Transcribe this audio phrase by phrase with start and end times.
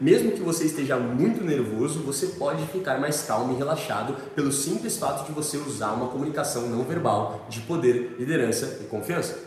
[0.00, 4.98] Mesmo que você esteja muito nervoso, você pode ficar mais calmo e relaxado pelo simples
[4.98, 9.38] fato de você usar uma comunicação não verbal de poder, liderança e confiança.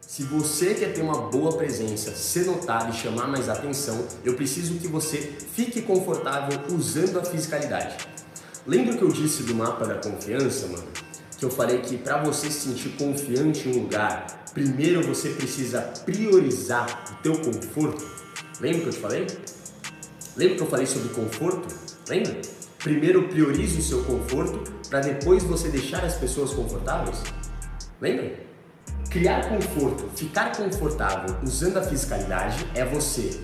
[0.00, 4.78] Se você quer ter uma boa presença, ser notado e chamar mais atenção, eu preciso
[4.78, 7.98] que você fique confortável usando a fisicalidade.
[8.66, 10.95] Lembra que eu disse do mapa da confiança, mano?
[11.38, 15.82] Que eu falei que para você se sentir confiante em um lugar, primeiro você precisa
[16.04, 18.04] priorizar o teu conforto.
[18.60, 19.26] Lembra que eu te falei?
[20.36, 21.74] Lembra que eu falei sobre conforto?
[22.08, 22.40] Lembra?
[22.78, 27.22] Primeiro priorize o seu conforto para depois você deixar as pessoas confortáveis.
[28.00, 28.46] Lembra?
[29.10, 33.40] Criar conforto, ficar confortável usando a fisicalidade é você,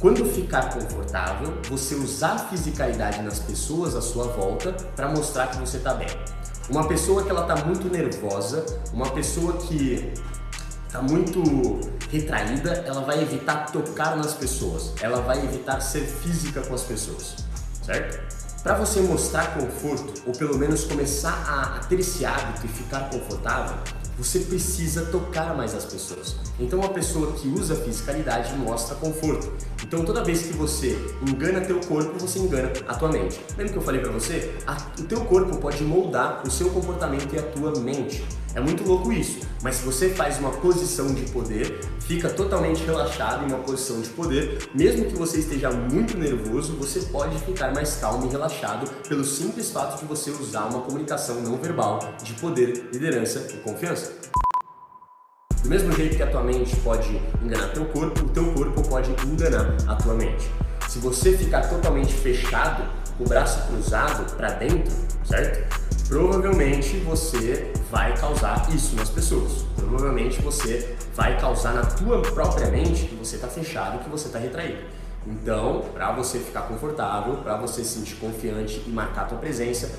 [0.00, 5.58] quando ficar confortável, você usar a fisicalidade nas pessoas à sua volta para mostrar que
[5.58, 6.08] você está bem.
[6.68, 10.12] Uma pessoa que ela está muito nervosa, uma pessoa que
[10.86, 11.80] está muito
[12.10, 17.36] retraída, ela vai evitar tocar nas pessoas, ela vai evitar ser física com as pessoas,
[17.84, 18.20] certo?
[18.64, 23.10] Para você mostrar conforto, ou pelo menos começar a, a ter esse hábito e ficar
[23.10, 23.76] confortável,
[24.18, 26.34] você precisa tocar mais as pessoas.
[26.58, 29.52] Então uma pessoa que usa a fisicalidade mostra conforto.
[29.82, 30.98] Então toda vez que você
[31.28, 33.40] engana teu corpo, você engana a tua mente.
[33.56, 34.54] Lembra que eu falei para você?
[34.98, 38.24] o teu corpo pode moldar o seu comportamento e a tua mente.
[38.54, 43.44] É muito louco isso, mas se você faz uma posição de poder, fica totalmente relaxado
[43.44, 47.96] em uma posição de poder, mesmo que você esteja muito nervoso, você pode ficar mais
[47.96, 52.88] calmo e relaxado pelo simples fato de você usar uma comunicação não verbal de poder,
[52.90, 54.45] liderança e confiança.
[55.66, 59.10] Do mesmo jeito que a tua mente pode enganar teu corpo, o teu corpo pode
[59.26, 60.48] enganar a tua mente.
[60.88, 62.84] Se você ficar totalmente fechado,
[63.18, 65.66] com o braço cruzado para dentro, certo?
[66.06, 69.64] provavelmente você vai causar isso nas pessoas.
[69.74, 74.38] Provavelmente você vai causar na tua própria mente que você está fechado, que você está
[74.38, 74.84] retraído.
[75.26, 79.90] Então, para você ficar confortável, para você se sentir confiante e marcar a tua presença,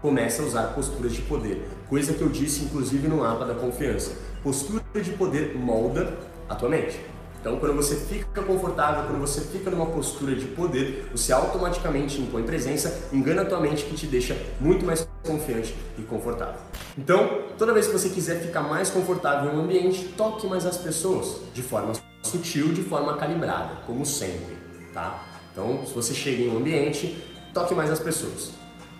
[0.00, 1.64] começa a usar posturas de poder.
[1.88, 4.31] Coisa que eu disse inclusive no mapa da confiança.
[4.42, 6.98] Postura de poder molda a tua mente.
[7.40, 12.42] Então, quando você fica confortável, quando você fica numa postura de poder, você automaticamente impõe
[12.44, 16.60] presença, engana a tua mente que te deixa muito mais confiante e confortável.
[16.96, 20.76] Então, toda vez que você quiser ficar mais confortável em um ambiente, toque mais as
[20.76, 21.92] pessoas de forma
[22.22, 24.56] sutil, de forma calibrada, como sempre,
[24.92, 25.24] tá?
[25.52, 28.50] Então, se você chega em um ambiente, toque mais as pessoas.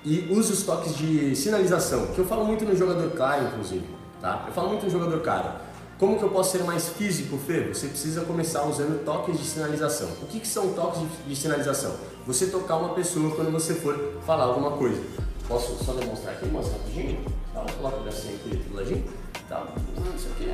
[0.04, 4.44] E use os toques de sinalização, que eu falo muito no jogador cara, inclusive, tá?
[4.46, 5.60] Eu falo muito jogador cara.
[5.98, 7.68] Como que eu posso ser mais físico, Fê?
[7.68, 10.08] Você precisa começar usando toques de sinalização.
[10.22, 11.94] O que, que são toques de sinalização?
[12.26, 15.00] Você tocar uma pessoa quando você for falar alguma coisa.
[15.46, 17.24] Posso só demonstrar aqui, mostrar rapidinho?
[17.52, 19.04] Tá, coloca o bracinho aqui do ladinho.
[19.48, 20.52] Tá, ah, isso aqui,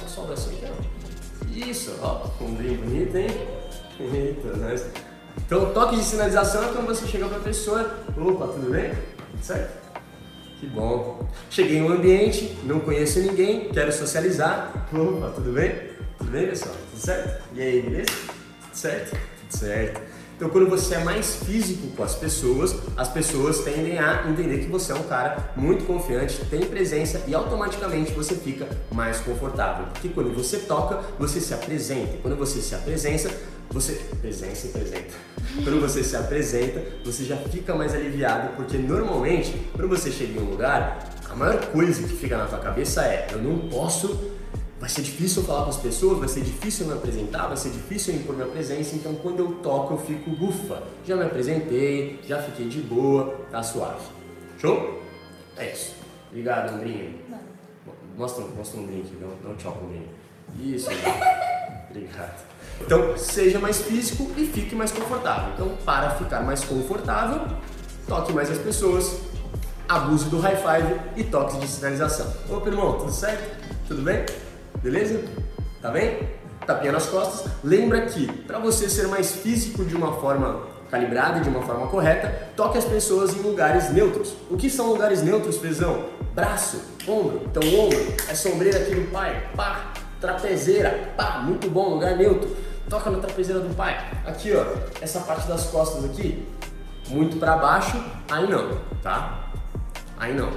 [0.00, 1.68] só, só o bracinho aqui, ó.
[1.68, 3.28] Isso, ó, com brinco bonito, hein?
[4.00, 4.76] Eita, né?
[5.38, 8.94] Então, toque de sinalização é quando você chega pra pessoa, opa, tudo bem?
[9.42, 9.86] Certo?
[10.58, 11.28] Que bom.
[11.50, 14.88] Cheguei em um ambiente, não conheço ninguém, quero socializar.
[14.90, 15.74] Opa, tudo bem?
[16.16, 16.74] Tudo bem, pessoal?
[16.90, 17.42] Tudo certo?
[17.54, 18.10] E aí, beleza?
[18.10, 19.10] Tudo certo?
[19.10, 20.00] Tudo certo.
[20.36, 24.66] Então, quando você é mais físico com as pessoas, as pessoas tendem a entender que
[24.66, 29.86] você é um cara muito confiante, tem presença e automaticamente você fica mais confortável.
[29.92, 32.18] Porque quando você toca, você se apresenta.
[32.20, 33.30] Quando você se apresenta,
[33.70, 35.14] você presença e apresenta.
[35.62, 40.42] Quando você se apresenta, você já fica mais aliviado, porque normalmente, quando você chega em
[40.42, 44.32] um lugar, a maior coisa que fica na tua cabeça é: eu não posso,
[44.78, 48.14] vai ser difícil falar com as pessoas, vai ser difícil me apresentar, vai ser difícil
[48.14, 52.42] eu impor minha presença, então quando eu toco eu fico ufa, já me apresentei, já
[52.42, 54.04] fiquei de boa, tá suave.
[54.58, 55.02] Show?
[55.56, 55.94] É isso.
[56.30, 57.14] Obrigado, Andrinho.
[58.16, 60.08] Mostra, mostra um drink, não, não tchau, Andrinho.
[60.74, 60.88] Isso,
[61.90, 62.46] obrigado.
[62.80, 65.52] Então, seja mais físico e fique mais confortável.
[65.54, 67.42] Então, para ficar mais confortável,
[68.06, 69.20] toque mais as pessoas,
[69.88, 72.32] abuse do high five e toques de sinalização.
[72.50, 73.56] Opa, irmão, tudo certo?
[73.88, 74.26] Tudo bem?
[74.82, 75.24] Beleza?
[75.80, 76.28] Tá bem?
[76.66, 77.50] Tapinha nas costas.
[77.64, 80.60] Lembra que, para você ser mais físico de uma forma
[80.90, 84.34] calibrada, de uma forma correta, toque as pessoas em lugares neutros.
[84.50, 86.06] O que são lugares neutros, Fezão?
[86.34, 87.42] Braço, ombro.
[87.46, 93.10] Então, ombro é sombreira aqui no pai, pá, trapezeira, pá, muito bom, lugar neutro toca
[93.10, 93.96] na trapezeira do pai.
[94.24, 94.64] Aqui, ó,
[95.00, 96.46] essa parte das costas aqui,
[97.08, 99.50] muito para baixo, aí não, tá?
[100.16, 100.50] Aí não.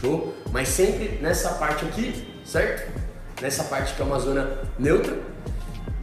[0.00, 0.34] Show?
[0.52, 2.92] Mas sempre nessa parte aqui, certo?
[3.40, 5.18] Nessa parte que é uma zona neutra.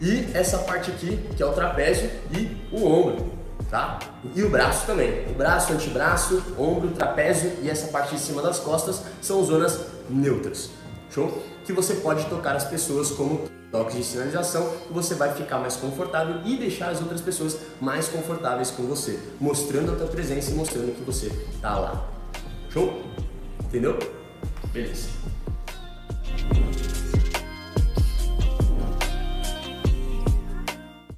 [0.01, 3.31] E essa parte aqui, que é o trapézio e o ombro,
[3.69, 3.99] tá?
[4.35, 5.25] E o braço também.
[5.29, 9.79] O braço, antebraço, ombro, trapézio e essa parte de cima das costas são zonas
[10.09, 10.69] neutras.
[11.09, 11.43] Show?
[11.65, 15.75] Que você pode tocar as pessoas como toques de sinalização, que você vai ficar mais
[15.75, 20.53] confortável e deixar as outras pessoas mais confortáveis com você, mostrando a tua presença e
[20.53, 21.29] mostrando que você
[21.61, 22.09] tá lá.
[22.69, 23.01] Show?
[23.65, 23.97] Entendeu?
[24.71, 25.09] Beleza.